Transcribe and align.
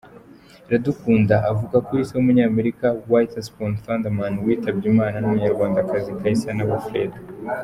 Iradukunda 0.67 1.35
avuka 1.51 1.77
kuri 1.85 2.01
se 2.07 2.13
w’Umunyamerika 2.15 2.87
Witherspoon 3.11 3.71
Thurman 3.83 4.33
witabye 4.45 4.85
Imana 4.93 5.15
n’Umunyarwandakazi 5.19 6.09
Kayisanabo 6.19 6.73
Freda. 6.87 7.19